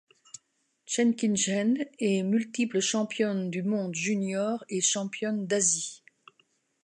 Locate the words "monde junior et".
3.61-4.81